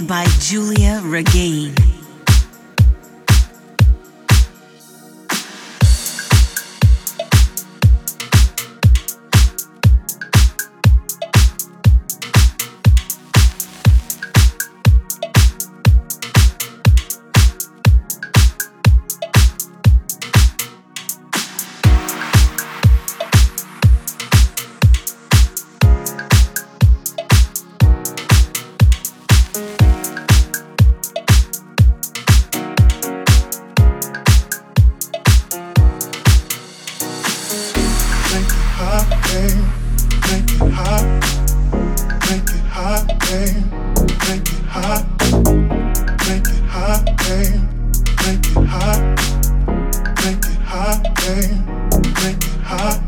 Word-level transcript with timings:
By 0.00 0.24
Giulia 0.38 1.00
Regain. 1.02 1.77
Make 43.08 43.24
it 43.24 44.58
hot, 50.68 51.02
make 52.22 52.36
it 52.36 52.52
hot. 52.64 53.07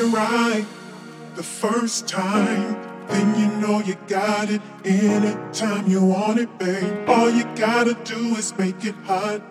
it 0.00 0.12
right 0.12 0.66
the 1.34 1.42
first 1.42 2.08
time, 2.08 2.74
then 3.08 3.38
you 3.38 3.48
know 3.60 3.80
you 3.80 3.96
got 4.08 4.50
it. 4.50 4.62
Anytime 4.84 5.88
you 5.88 6.02
want 6.02 6.38
it, 6.38 6.58
babe, 6.58 7.08
all 7.08 7.30
you 7.30 7.44
gotta 7.54 7.94
do 8.04 8.36
is 8.36 8.56
make 8.58 8.84
it 8.84 8.94
hot. 9.04 9.42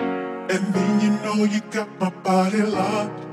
And 0.00 0.74
then 0.74 1.00
you 1.00 1.10
know 1.22 1.44
you 1.44 1.60
got 1.70 1.88
my 2.00 2.10
body 2.10 2.62
locked. 2.62 3.26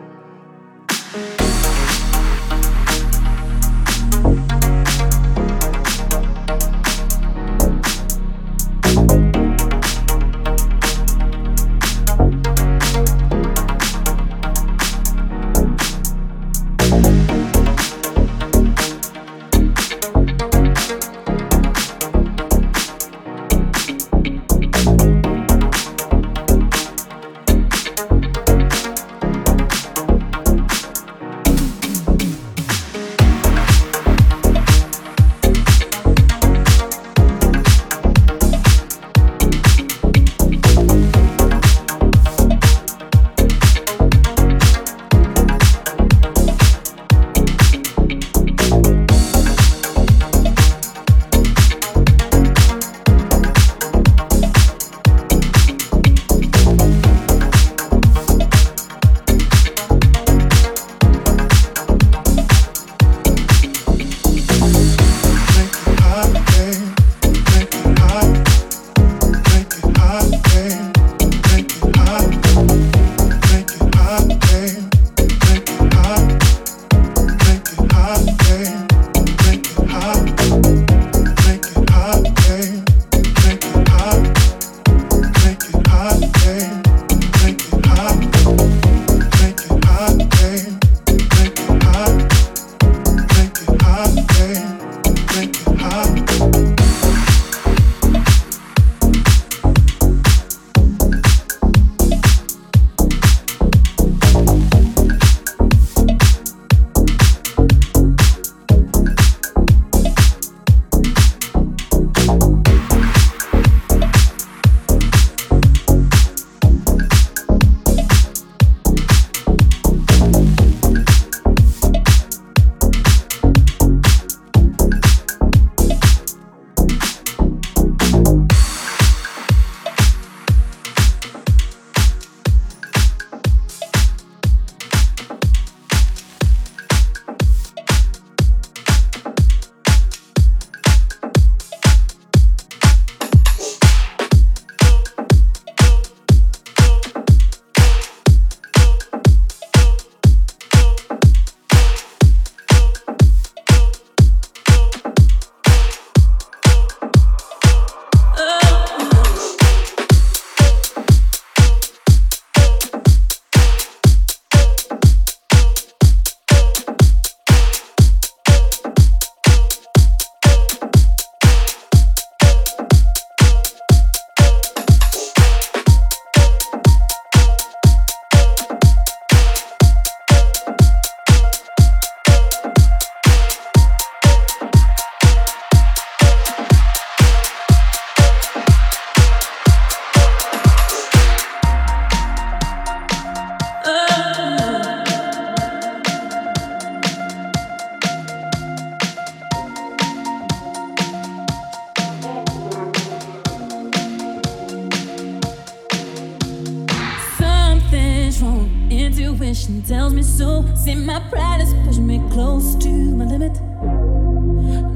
Intuition 209.28 209.82
tells 209.82 210.14
me 210.14 210.24
so. 210.24 210.66
See, 210.76 210.96
my 210.96 211.20
pride 211.30 211.62
is 211.62 211.74
pushing 211.86 212.08
me 212.08 212.22
close 212.32 212.76
to 212.76 212.90
my 212.90 213.26
limit. 213.26 213.56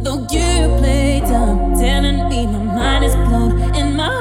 Though 0.03 0.21
you 0.31 0.77
play 0.79 1.19
dumb, 1.19 1.75
telling 1.75 2.29
me 2.29 2.45
my 2.47 2.63
mind 2.63 3.05
is 3.05 3.15
blown. 3.15 3.75
In 3.75 3.95
my 3.95 4.21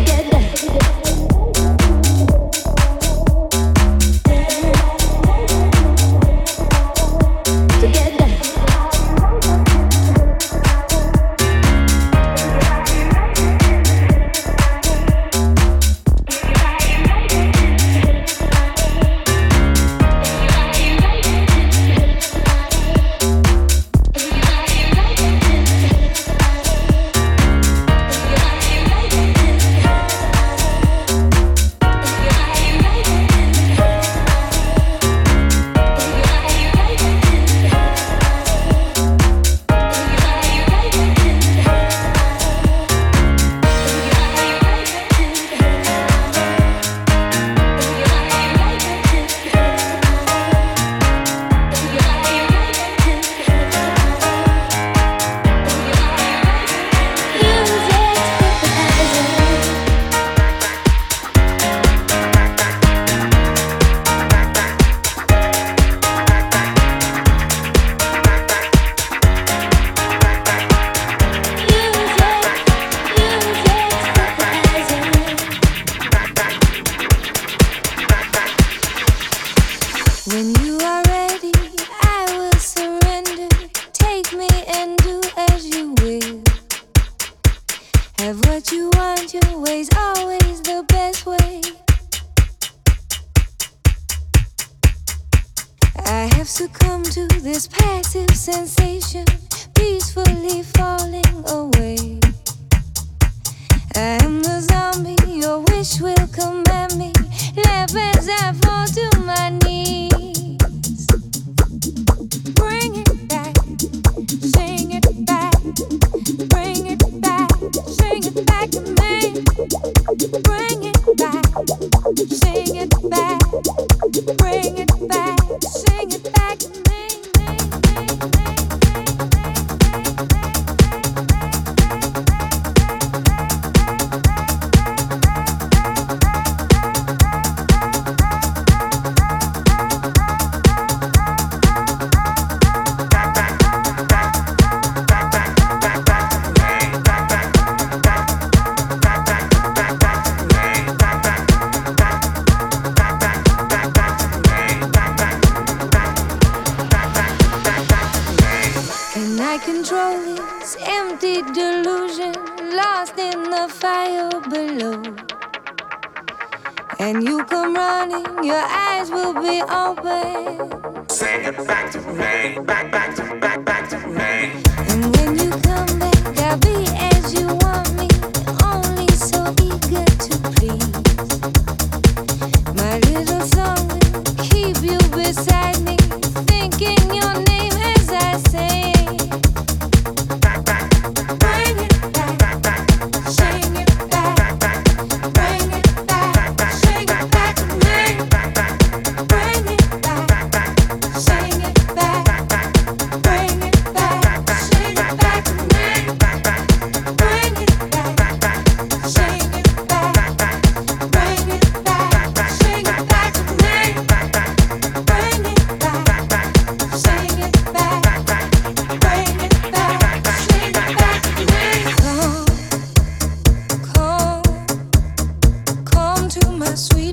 forget 0.00 0.30
that. 0.30 0.39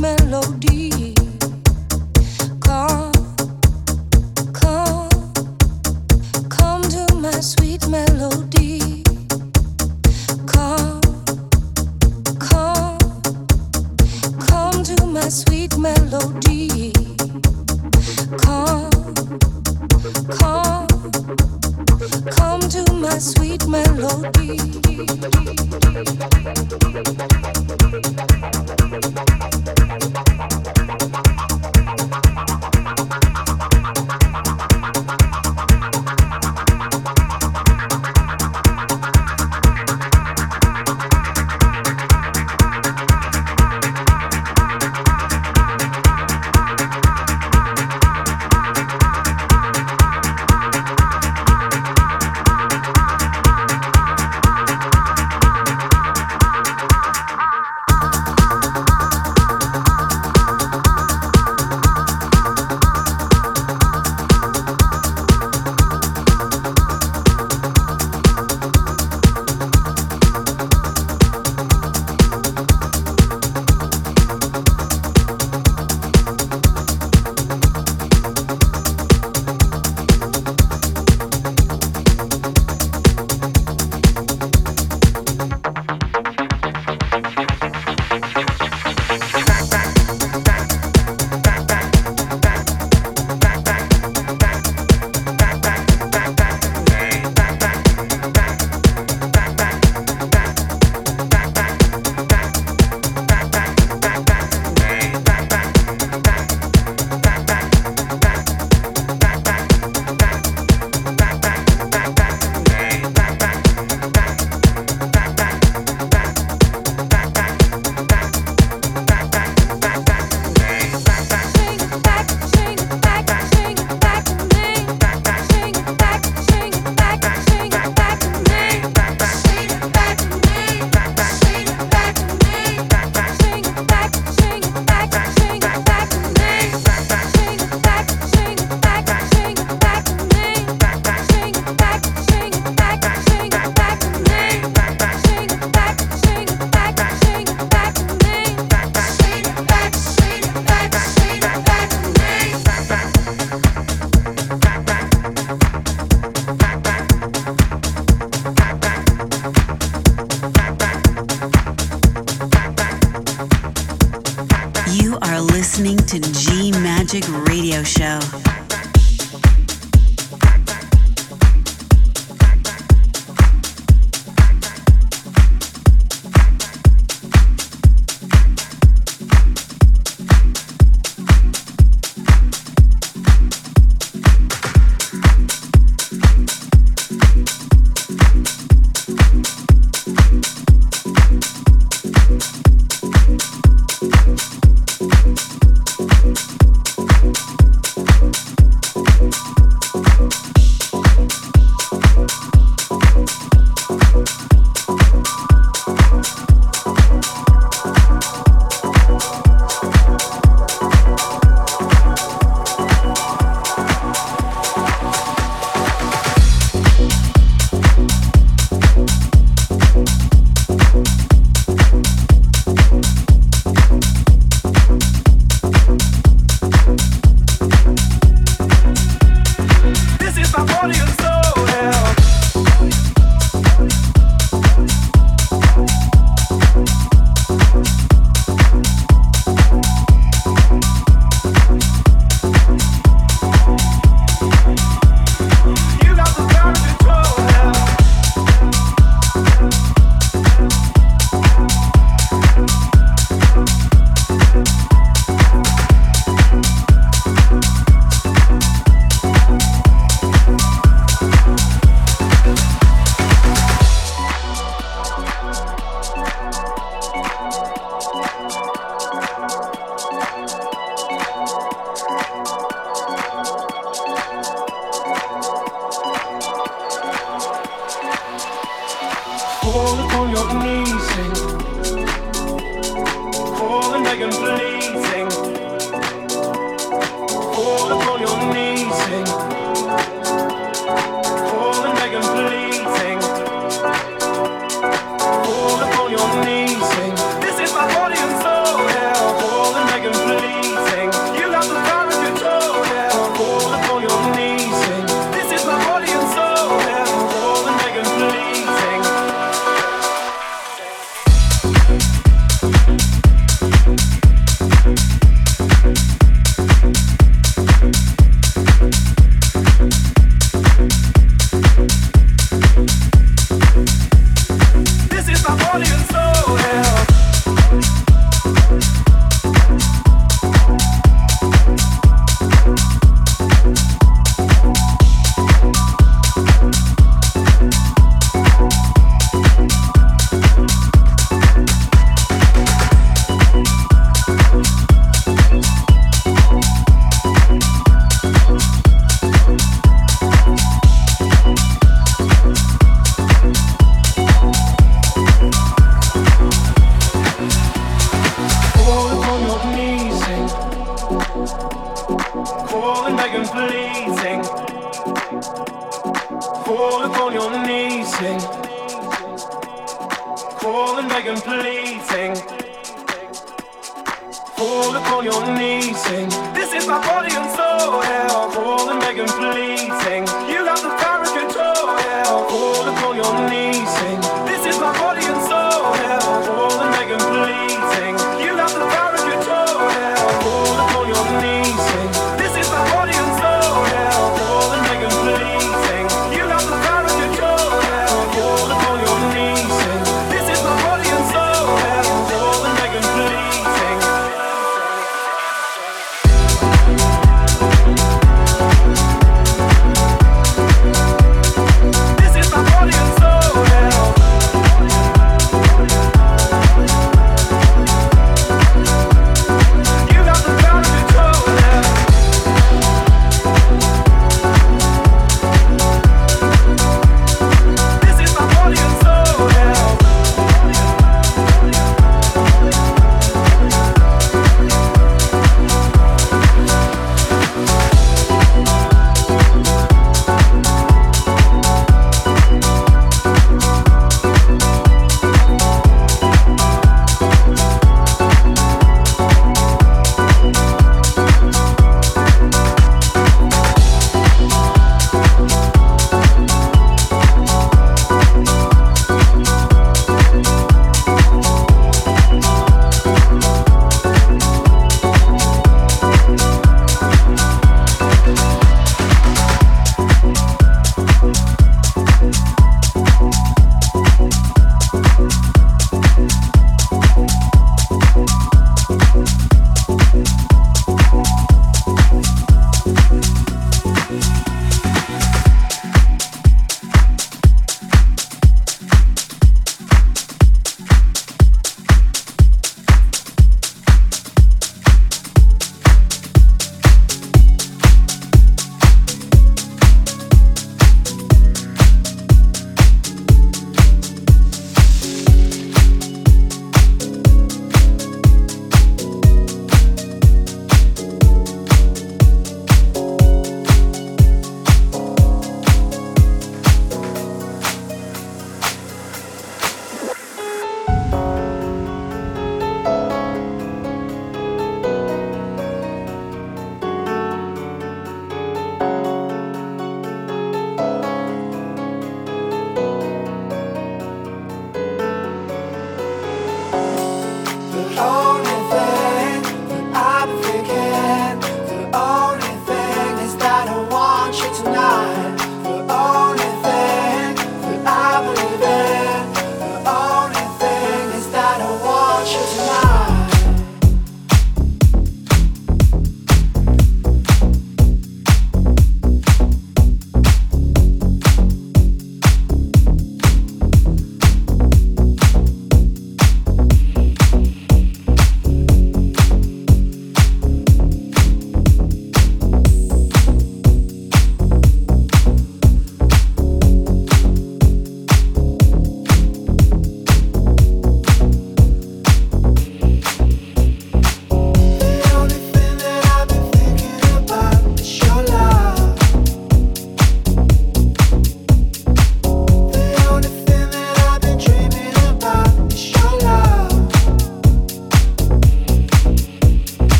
Melody. 0.00 0.87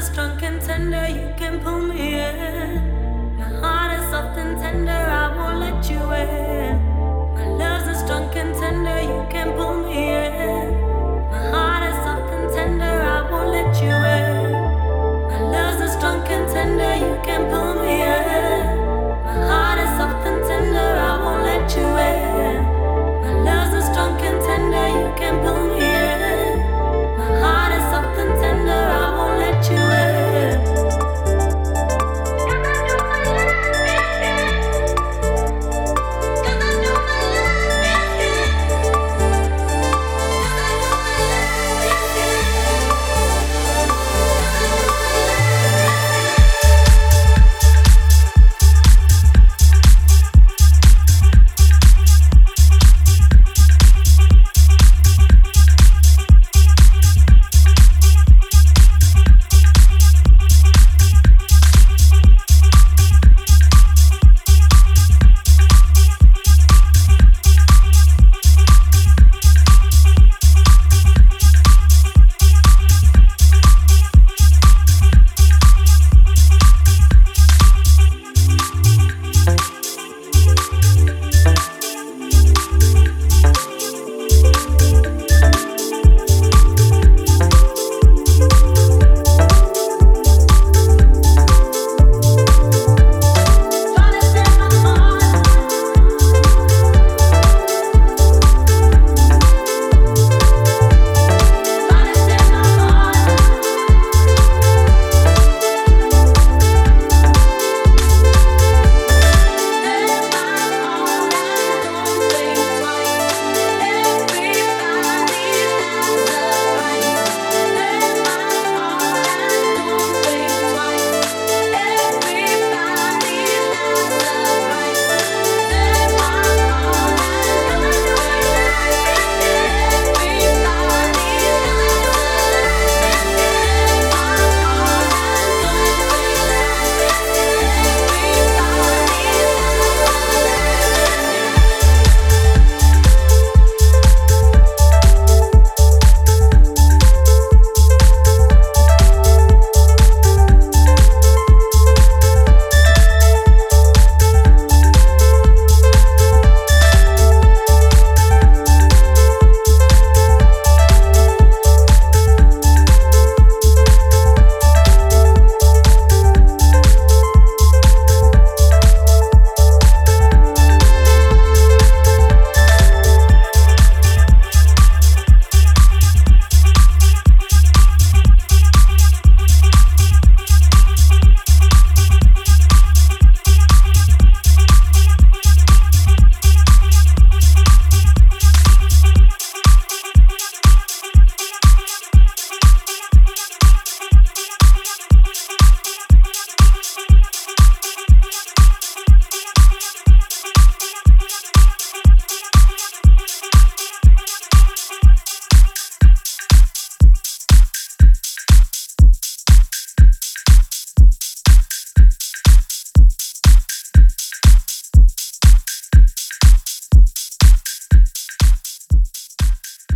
A 0.00 0.02
strong 0.02 0.42
and 0.42 0.62
tender, 0.62 1.08
you 1.08 1.30
can 1.36 1.60
pull 1.60 1.78
me 1.78 2.14
in. 2.18 3.36
My 3.36 3.44
heart 3.60 4.00
is 4.00 4.10
soft 4.10 4.38
and 4.38 4.58
tender, 4.58 4.90
I 4.90 5.36
won't 5.36 5.58
let 5.60 5.90
you 5.90 6.00
in. 6.14 6.80
My 7.34 7.44
love's 7.60 8.00
a 8.00 8.06
drunk 8.06 8.34
and 8.34 8.54
tender, 8.54 8.98
you 9.02 9.26
can 9.28 9.52
pull 9.58 9.74
me 9.74 9.88
in. 9.88 9.89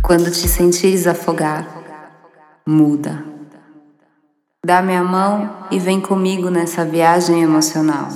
Quando 0.05 0.29
te 0.29 0.47
sentires 0.47 1.07
afogar, 1.07 1.67
muda. 2.63 3.25
Dá 4.63 4.79
minha 4.79 5.03
mão 5.03 5.67
e 5.71 5.79
vem 5.79 5.99
comigo 5.99 6.51
nessa 6.51 6.85
viagem 6.85 7.41
emocional. 7.41 8.09